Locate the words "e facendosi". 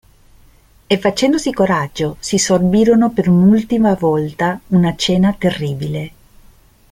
0.87-1.53